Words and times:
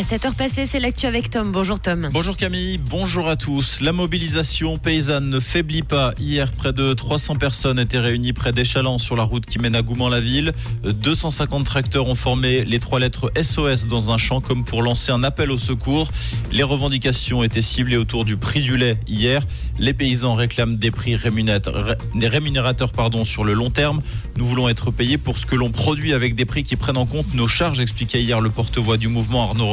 À 0.00 0.02
7h 0.02 0.34
passée, 0.34 0.64
c'est 0.66 0.80
l'actu 0.80 1.04
avec 1.04 1.28
Tom. 1.28 1.52
Bonjour 1.52 1.78
Tom. 1.78 2.08
Bonjour 2.10 2.34
Camille, 2.34 2.78
bonjour 2.78 3.28
à 3.28 3.36
tous. 3.36 3.82
La 3.82 3.92
mobilisation 3.92 4.78
paysanne 4.78 5.28
ne 5.28 5.40
faiblit 5.40 5.82
pas. 5.82 6.12
Hier, 6.18 6.50
près 6.52 6.72
de 6.72 6.94
300 6.94 7.36
personnes 7.36 7.78
étaient 7.78 7.98
réunies 7.98 8.32
près 8.32 8.52
d'Échalon 8.52 8.96
sur 8.96 9.14
la 9.14 9.24
route 9.24 9.44
qui 9.44 9.58
mène 9.58 9.74
à 9.74 9.82
Gouman-la-Ville. 9.82 10.54
250 10.84 11.66
tracteurs 11.66 12.06
ont 12.08 12.14
formé 12.14 12.64
les 12.64 12.80
trois 12.80 12.98
lettres 12.98 13.30
SOS 13.38 13.88
dans 13.88 14.10
un 14.10 14.16
champ 14.16 14.40
comme 14.40 14.64
pour 14.64 14.80
lancer 14.80 15.12
un 15.12 15.22
appel 15.22 15.50
au 15.50 15.58
secours. 15.58 16.10
Les 16.50 16.62
revendications 16.62 17.42
étaient 17.42 17.60
ciblées 17.60 17.98
autour 17.98 18.24
du 18.24 18.38
prix 18.38 18.62
du 18.62 18.78
lait 18.78 18.96
hier. 19.06 19.42
Les 19.78 19.92
paysans 19.92 20.32
réclament 20.32 20.76
des 20.76 20.90
prix 20.90 21.14
rémunérateurs, 21.14 21.94
rémunérateurs 22.14 22.92
pardon, 22.92 23.26
sur 23.26 23.44
le 23.44 23.52
long 23.52 23.68
terme. 23.68 24.00
Nous 24.38 24.46
voulons 24.46 24.70
être 24.70 24.90
payés 24.90 25.18
pour 25.18 25.36
ce 25.36 25.44
que 25.44 25.56
l'on 25.56 25.70
produit 25.70 26.14
avec 26.14 26.36
des 26.36 26.46
prix 26.46 26.64
qui 26.64 26.76
prennent 26.76 26.96
en 26.96 27.04
compte 27.04 27.34
nos 27.34 27.46
charges, 27.46 27.80
expliquait 27.80 28.22
hier 28.22 28.40
le 28.40 28.48
porte-voix 28.48 28.96
du 28.96 29.08
mouvement 29.08 29.42
Arnaud 29.42 29.68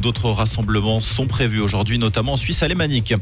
D'autres 0.00 0.30
rassemblements 0.30 1.00
sont 1.00 1.26
prévus 1.26 1.60
aujourd'hui, 1.60 1.98
notamment 1.98 2.32
en 2.32 2.36
Suisse 2.36 2.62
alémanique. 2.62 3.14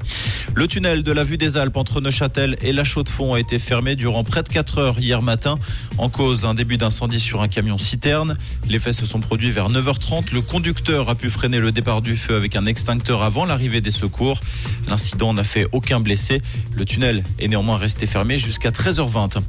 Le 0.54 0.66
tunnel 0.66 1.02
de 1.02 1.12
la 1.12 1.24
vue 1.24 1.36
des 1.36 1.56
Alpes 1.56 1.76
entre 1.76 2.00
Neuchâtel 2.00 2.56
et 2.62 2.72
La 2.72 2.84
Chaux-de-Fonds 2.84 3.34
a 3.34 3.40
été 3.40 3.58
fermé 3.58 3.96
durant 3.96 4.24
près 4.24 4.42
de 4.42 4.48
4 4.48 4.78
heures 4.78 4.98
hier 4.98 5.22
matin. 5.22 5.58
En 5.98 6.08
cause, 6.08 6.44
un 6.44 6.54
début 6.54 6.78
d'incendie 6.78 7.20
sur 7.20 7.42
un 7.42 7.48
camion 7.48 7.78
citerne. 7.78 8.36
Les 8.68 8.78
faits 8.78 8.94
se 8.94 9.06
sont 9.06 9.20
produits 9.20 9.50
vers 9.50 9.68
9h30. 9.68 10.32
Le 10.32 10.40
conducteur 10.40 11.08
a 11.08 11.14
pu 11.14 11.28
freiner 11.28 11.60
le 11.60 11.72
départ 11.72 12.02
du 12.02 12.16
feu 12.16 12.34
avec 12.34 12.56
un 12.56 12.66
extincteur 12.66 13.22
avant 13.22 13.44
l'arrivée 13.44 13.80
des 13.80 13.90
secours. 13.90 14.40
L'incident 14.88 15.34
n'a 15.34 15.44
fait 15.44 15.66
aucun 15.72 16.00
blessé. 16.00 16.40
Le 16.76 16.84
tunnel 16.84 17.22
est 17.38 17.48
néanmoins 17.48 17.76
resté 17.76 18.06
fermé 18.06 18.38
jusqu'à 18.38 18.70
13h20. 18.70 19.42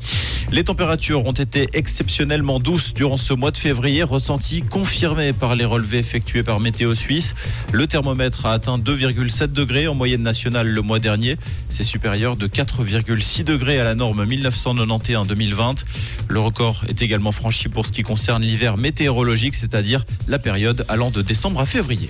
Les 0.51 0.63
températures 0.63 1.25
ont 1.25 1.31
été 1.31 1.67
exceptionnellement 1.73 2.59
douces 2.59 2.93
durant 2.93 3.17
ce 3.17 3.33
mois 3.33 3.51
de 3.51 3.57
février, 3.57 4.03
ressenti 4.03 4.61
confirmé 4.61 5.31
par 5.31 5.55
les 5.55 5.65
relevés 5.65 5.99
effectués 5.99 6.43
par 6.43 6.50
Météo 6.59 6.93
Suisse. 6.93 7.33
Le 7.71 7.87
thermomètre 7.87 8.45
a 8.45 8.53
atteint 8.53 8.77
2,7 8.77 9.47
degrés 9.47 9.87
en 9.87 9.95
moyenne 9.95 10.21
nationale 10.21 10.67
le 10.67 10.81
mois 10.81 10.99
dernier. 10.99 11.37
C'est 11.69 11.83
supérieur 11.83 12.35
de 12.35 12.47
4,6 12.47 13.43
degrés 13.43 13.79
à 13.79 13.83
la 13.83 13.95
norme 13.95 14.25
1991-2020. 14.25 15.83
Le 16.27 16.39
record 16.39 16.83
est 16.87 17.01
également 17.01 17.31
franchi 17.31 17.69
pour 17.69 17.85
ce 17.85 17.91
qui 17.91 18.03
concerne 18.03 18.43
l'hiver 18.43 18.77
météorologique, 18.77 19.55
c'est-à-dire 19.55 20.03
la 20.27 20.39
période 20.39 20.85
allant 20.89 21.11
de 21.11 21.21
décembre 21.21 21.61
à 21.61 21.65
février. 21.65 22.09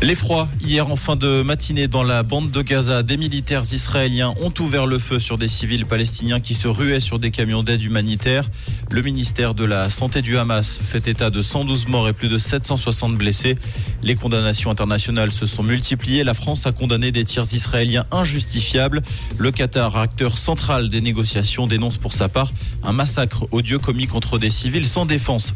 L'effroi, 0.00 0.46
hier 0.64 0.88
en 0.88 0.94
fin 0.94 1.16
de 1.16 1.42
matinée 1.42 1.88
dans 1.88 2.04
la 2.04 2.22
bande 2.22 2.52
de 2.52 2.62
Gaza, 2.62 3.02
des 3.02 3.16
militaires 3.16 3.64
israéliens 3.72 4.32
ont 4.40 4.54
ouvert 4.60 4.86
le 4.86 5.00
feu 5.00 5.18
sur 5.18 5.38
des 5.38 5.48
civils 5.48 5.86
palestiniens 5.86 6.38
qui 6.38 6.54
se 6.54 6.68
ruaient 6.68 7.00
sur 7.00 7.18
des 7.18 7.32
camions 7.32 7.64
d'aide 7.64 7.82
humanitaire. 7.82 8.48
Le 8.92 9.02
ministère 9.02 9.54
de 9.54 9.64
la 9.64 9.90
Santé 9.90 10.22
du 10.22 10.38
Hamas 10.38 10.78
fait 10.78 11.08
état 11.08 11.30
de 11.30 11.42
112 11.42 11.88
morts 11.88 12.08
et 12.08 12.12
plus 12.12 12.28
de 12.28 12.38
760 12.38 13.16
blessés. 13.16 13.56
Les 14.04 14.14
condamnations 14.14 14.70
internationales 14.70 15.32
se 15.32 15.46
sont 15.46 15.64
multipliées. 15.64 16.22
La 16.22 16.32
France 16.32 16.64
a 16.66 16.70
condamné 16.70 17.10
des 17.10 17.24
tirs 17.24 17.52
israéliens 17.52 18.06
injustifiables. 18.12 19.02
Le 19.36 19.50
Qatar, 19.50 19.96
acteur 19.96 20.38
central 20.38 20.90
des 20.90 21.00
négociations, 21.00 21.66
dénonce 21.66 21.96
pour 21.96 22.12
sa 22.12 22.28
part 22.28 22.52
un 22.84 22.92
massacre 22.92 23.48
odieux 23.50 23.80
commis 23.80 24.06
contre 24.06 24.38
des 24.38 24.50
civils 24.50 24.86
sans 24.86 25.06
défense. 25.06 25.52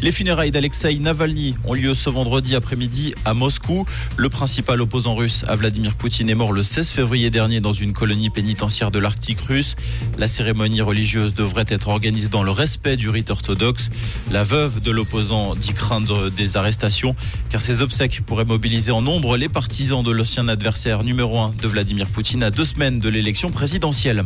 Les 0.00 0.12
funérailles 0.12 0.50
d'Alexei 0.50 0.98
Navalny 0.98 1.54
ont 1.66 1.74
lieu 1.74 1.92
ce 1.92 2.08
vendredi 2.08 2.56
après-midi 2.56 3.14
à 3.26 3.34
Moscou. 3.34 3.81
Le 4.16 4.28
principal 4.28 4.80
opposant 4.80 5.14
russe 5.14 5.44
à 5.48 5.56
Vladimir 5.56 5.94
Poutine 5.94 6.30
est 6.30 6.34
mort 6.34 6.52
le 6.52 6.62
16 6.62 6.90
février 6.90 7.30
dernier 7.30 7.60
dans 7.60 7.72
une 7.72 7.92
colonie 7.92 8.30
pénitentiaire 8.30 8.90
de 8.90 8.98
l'Arctique 8.98 9.40
russe. 9.40 9.76
La 10.18 10.28
cérémonie 10.28 10.80
religieuse 10.80 11.34
devrait 11.34 11.64
être 11.68 11.88
organisée 11.88 12.28
dans 12.28 12.42
le 12.42 12.50
respect 12.50 12.96
du 12.96 13.08
rite 13.08 13.30
orthodoxe. 13.30 13.90
La 14.30 14.44
veuve 14.44 14.82
de 14.82 14.90
l'opposant 14.90 15.54
dit 15.54 15.72
craindre 15.72 16.30
des 16.30 16.56
arrestations 16.56 17.16
car 17.50 17.62
ses 17.62 17.80
obsèques 17.80 18.22
pourraient 18.26 18.44
mobiliser 18.44 18.92
en 18.92 19.02
nombre 19.02 19.36
les 19.36 19.48
partisans 19.48 20.02
de 20.02 20.10
l'ancien 20.10 20.48
adversaire 20.48 21.04
numéro 21.04 21.38
1 21.38 21.52
de 21.62 21.68
Vladimir 21.68 22.06
Poutine 22.06 22.42
à 22.42 22.50
deux 22.50 22.64
semaines 22.64 23.00
de 23.00 23.08
l'élection 23.08 23.50
présidentielle. 23.50 24.24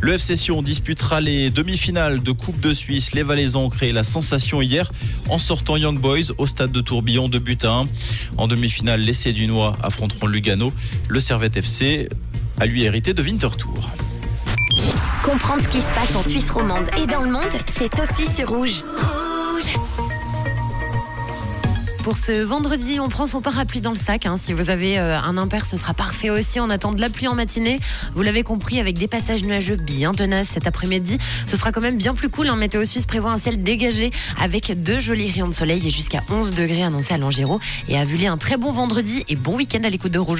Le 0.00 0.12
FC 0.14 0.36
Sion 0.36 0.62
disputera 0.62 1.20
les 1.20 1.50
demi-finales 1.50 2.22
de 2.22 2.32
Coupe 2.32 2.60
de 2.60 2.72
Suisse. 2.72 3.12
Les 3.12 3.22
Valaisans 3.22 3.64
ont 3.64 3.68
créé 3.68 3.92
la 3.92 4.04
sensation 4.04 4.62
hier 4.62 4.90
en 5.28 5.38
sortant 5.38 5.76
Young 5.76 5.98
Boys 5.98 6.32
au 6.38 6.46
stade 6.46 6.72
de 6.72 6.80
Tourbillon 6.80 7.28
de 7.28 7.38
but 7.38 7.64
à 7.64 7.72
1. 7.72 7.88
En 8.36 8.46
demi-finale, 8.46 8.87
l'essai 8.96 9.32
du 9.32 9.46
Noix 9.46 9.76
affronteront 9.82 10.26
Lugano. 10.26 10.72
Le 11.08 11.20
Servette 11.20 11.56
FC 11.56 12.08
a 12.60 12.66
lui 12.66 12.84
hérité 12.84 13.14
de 13.14 13.22
Winterthur. 13.22 13.90
Comprendre 15.24 15.62
ce 15.62 15.68
qui 15.68 15.80
se 15.80 15.92
passe 15.92 16.16
en 16.16 16.22
Suisse 16.22 16.50
romande 16.50 16.88
et 17.02 17.06
dans 17.06 17.22
le 17.22 17.30
monde, 17.30 17.42
c'est 17.66 17.92
aussi 18.00 18.26
sur 18.32 18.48
Rouge. 18.48 18.82
Pour 22.08 22.16
ce 22.16 22.32
vendredi, 22.32 23.00
on 23.00 23.10
prend 23.10 23.26
son 23.26 23.42
parapluie 23.42 23.82
dans 23.82 23.90
le 23.90 23.96
sac. 23.96 24.24
hein. 24.24 24.36
Si 24.42 24.54
vous 24.54 24.70
avez 24.70 24.98
euh, 24.98 25.18
un 25.20 25.36
impair, 25.36 25.66
ce 25.66 25.76
sera 25.76 25.92
parfait 25.92 26.30
aussi. 26.30 26.58
On 26.58 26.70
attend 26.70 26.92
de 26.92 27.02
la 27.02 27.10
pluie 27.10 27.28
en 27.28 27.34
matinée. 27.34 27.80
Vous 28.14 28.22
l'avez 28.22 28.42
compris, 28.42 28.80
avec 28.80 28.96
des 28.96 29.08
passages 29.08 29.44
nuageux 29.44 29.76
bien 29.76 30.14
tenaces 30.14 30.48
cet 30.48 30.66
après-midi. 30.66 31.18
Ce 31.46 31.54
sera 31.54 31.70
quand 31.70 31.82
même 31.82 31.98
bien 31.98 32.14
plus 32.14 32.30
cool. 32.30 32.48
hein. 32.48 32.56
Météo 32.56 32.86
Suisse 32.86 33.04
prévoit 33.04 33.30
un 33.32 33.36
ciel 33.36 33.62
dégagé 33.62 34.10
avec 34.40 34.82
deux 34.82 34.98
jolis 34.98 35.30
rayons 35.30 35.48
de 35.48 35.52
soleil 35.52 35.86
et 35.86 35.90
jusqu'à 35.90 36.22
11 36.30 36.52
degrés 36.52 36.82
annoncés 36.82 37.12
à 37.12 37.18
Langéraud. 37.18 37.60
Et 37.90 37.98
à 37.98 38.06
Vully, 38.06 38.26
un 38.26 38.38
très 38.38 38.56
bon 38.56 38.72
vendredi 38.72 39.22
et 39.28 39.36
bon 39.36 39.56
week-end 39.56 39.84
à 39.84 39.90
l'écoute 39.90 40.12
de 40.12 40.18
Rouge. 40.18 40.36